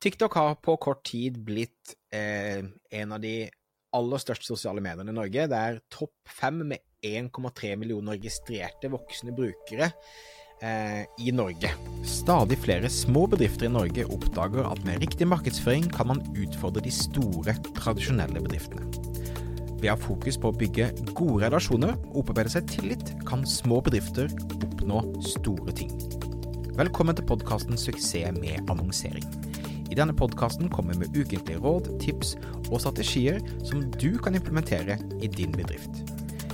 [0.00, 2.64] TikTok har på kort tid blitt eh,
[3.00, 3.50] en av de
[3.92, 5.44] aller største sosiale mediene i Norge.
[5.50, 9.90] Det er topp fem med 1,3 millioner registrerte voksne brukere
[10.64, 11.74] eh, i Norge.
[12.08, 16.94] Stadig flere små bedrifter i Norge oppdager at med riktig markedsføring kan man utfordre de
[16.94, 18.88] store, tradisjonelle bedriftene.
[19.80, 23.82] Ved å ha fokus på å bygge gode relasjoner og opparbeide seg tillit, kan små
[23.84, 25.92] bedrifter oppnå store ting.
[26.80, 29.49] Velkommen til podkasten 'Suksess med annonsering'.
[29.90, 32.36] I denne podkasten kommer vi med ukentlige råd, tips
[32.70, 36.04] og strategier som du kan implementere i din bedrift.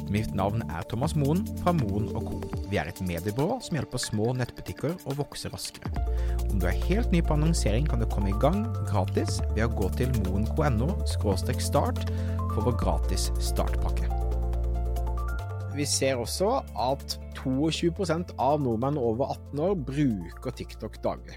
[0.08, 2.38] Mitt navn er Thomas Moen fra Moen Co.
[2.70, 5.90] Vi er et mediebyrå som hjelper små nettbutikker å vokse raskere.
[6.46, 9.72] Om du er helt ny på annonsering, kan du komme i gang gratis ved å
[9.74, 10.94] gå til moen.no
[11.60, 12.04] start
[12.54, 14.08] for vår gratis startpakke.
[15.76, 21.36] Vi ser også at 22% av nordmenn over 18 år bruker TikTok daglig.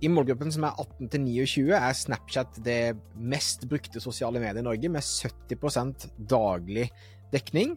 [0.00, 4.66] I målgruppen som er 18 til 29, er Snapchat det mest brukte sosiale mediet i
[4.66, 6.88] Norge, med 70% daglig
[7.32, 7.76] dekning,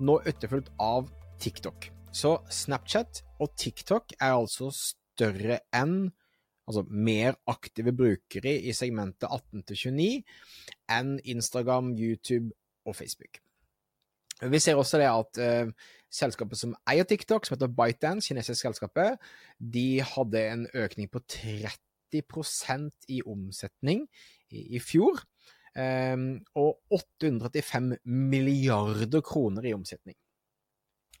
[0.00, 1.10] nå etterfulgt av
[1.40, 1.90] TikTok.
[2.12, 6.10] Så Snapchat og TikTok er altså større enn
[6.70, 10.10] altså mer aktive brukere i segmentet 18 til 29
[10.94, 12.52] enn Instagram, YouTube
[12.86, 13.40] og Facebook.
[14.40, 15.72] Vi ser også det at uh,
[16.10, 19.20] selskapet som eier TikTok, som heter ByteDance, kinesisk selskapet,
[19.60, 24.06] de hadde en økning på 30% i omsetning
[24.50, 25.20] i, i fjor.
[25.70, 30.16] Um, og 835 milliarder kroner i omsetning.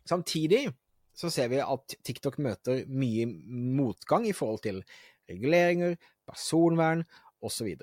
[0.08, 0.64] Samtidig
[1.14, 4.82] så ser vi at TikTok møter mye motgang i forhold til
[5.30, 5.94] reguleringer,
[6.26, 7.04] personvern
[7.44, 7.76] osv.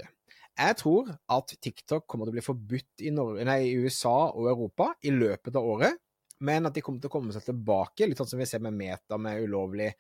[0.58, 4.48] Jeg tror at TikTok kommer til å bli forbudt i, Norge, nei, i, USA og
[4.50, 6.00] Europa i løpet av året,
[6.48, 8.74] men at de kommer til å komme seg tilbake, litt sånn som vi ser med
[8.78, 9.92] Meta med ulovlig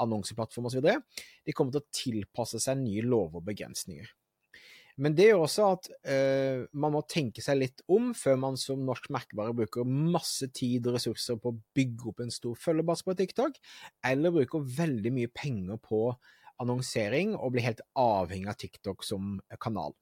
[0.00, 0.86] annonseplattform osv.
[1.44, 4.08] De kommer til å tilpasse seg nye lover og begrensninger.
[4.98, 8.80] Men det gjør også at uh, man må tenke seg litt om før man som
[8.86, 13.14] norsk merkevare bruker masse tid og ressurser på å bygge opp en stor følgebase på
[13.20, 13.60] TikTok,
[14.10, 16.02] eller bruker veldig mye penger på
[16.62, 19.94] annonsering og blir helt avhengig av TikTok som kanal.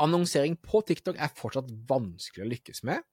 [0.00, 3.04] Annonsering på TikTok er fortsatt vanskelig å lykkes med.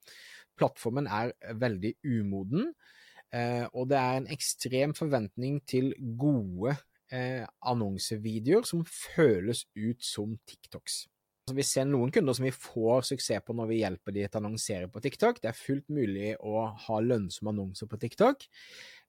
[0.59, 2.73] Plattformen er veldig umoden,
[3.35, 6.75] eh, og det er en ekstrem forventning til gode
[7.11, 11.05] eh, annonsevideoer som føles ut som TikToks.
[11.55, 14.41] Vi ser noen kunder som vi får suksess på når vi hjelper de til å
[14.43, 15.39] annonsere på TikTok.
[15.41, 18.45] Det er fullt mulig å ha lønnsomme annonser på TikTok,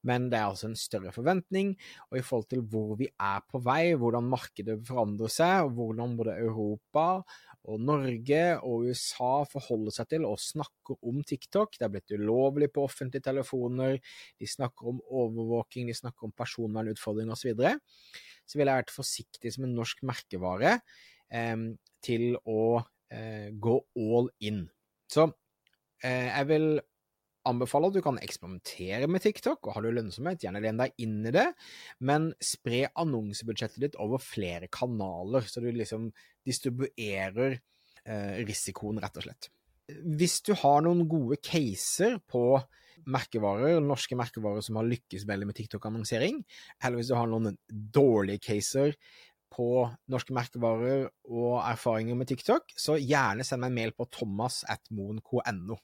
[0.06, 1.75] men det er altså en større forventning.
[2.11, 6.16] Og i forhold til hvor vi er på vei, hvordan markedet forandrer seg, og hvordan
[6.19, 7.06] både Europa
[7.69, 11.77] og Norge og USA forholder seg til og snakker om TikTok.
[11.77, 13.99] Det er blitt ulovlig på offentlige telefoner,
[14.41, 17.41] de snakker om overvåking, de snakker om personvernutfordringer osv.
[17.41, 17.77] Så, videre.
[18.47, 20.78] så vil jeg vært forsiktig som en norsk merkevare
[21.33, 21.66] eh,
[22.05, 22.62] til å
[23.12, 24.65] eh, gå all in.
[25.10, 25.28] Så
[26.05, 26.71] eh, jeg vil
[27.49, 31.21] anbefaler at du kan eksperimentere med TikTok, og har du lønnsomhet, gjerne len deg inn
[31.28, 31.47] i det,
[32.05, 36.11] men spre annonsebudsjettet ditt over flere kanaler, så du liksom
[36.47, 39.51] distribuerer eh, risikoen, rett og slett.
[39.91, 42.61] Hvis du har noen gode caser på
[43.11, 46.43] merkevarer, norske merkevarer som har lykkes veldig med TikTok-annonsering,
[46.84, 48.95] eller hvis du har noen dårlige caser
[49.51, 55.78] på norske merkevarer og erfaringer med TikTok, så gjerne send meg en mail på thomas.moen.no.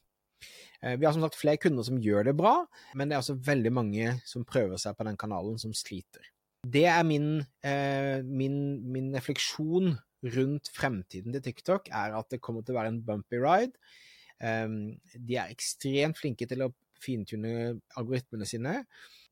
[0.81, 2.55] Eh, vi har som sagt flere kunder som gjør det bra,
[2.95, 6.25] men det er også veldig mange som prøver seg på den kanalen, som sliter.
[6.67, 8.57] Det er min, eh, min,
[8.91, 9.95] min refleksjon
[10.35, 13.77] rundt fremtiden til TikTok, er at det kommer til å være en bumpy ride.
[14.37, 18.73] Um, de er ekstremt flinke til å fintune algoritmene sine,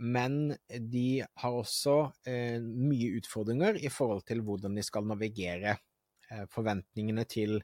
[0.01, 1.97] men de har også
[2.29, 7.59] eh, mye utfordringer i forhold til hvordan de skal navigere eh, forventningene til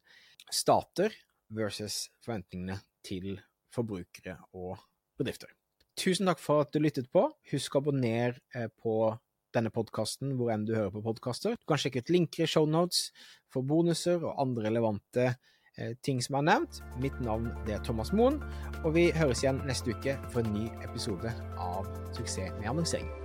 [0.52, 1.14] stater
[1.54, 3.40] versus forventningene til
[3.72, 4.80] forbrukere og
[5.20, 5.52] bedrifter.
[6.00, 7.28] Tusen takk for at du lyttet på.
[7.52, 9.14] Husk å abonnere eh, på
[9.56, 11.58] denne podkasten hvor enn du hører på podkaster.
[11.60, 13.10] Du kan sjekke ut linker i shownotes
[13.52, 15.28] for bonuser og andre relevante
[15.76, 16.82] eh, ting som er nevnt.
[17.04, 18.40] Mitt navn er Thomas Moen,
[18.82, 23.21] og vi høres igjen neste uke for en ny episode av Suksess med annonsering.